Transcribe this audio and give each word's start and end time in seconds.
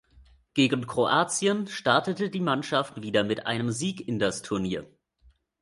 Gegen 0.55 0.87
Kroatien 0.87 1.67
startete 1.67 2.31
die 2.31 2.39
Mannschaft 2.39 3.03
wieder 3.03 3.23
mit 3.23 3.45
einem 3.45 3.69
Sieg 3.71 4.07
in 4.07 4.17
das 4.17 4.41
Turnier. 4.41 4.87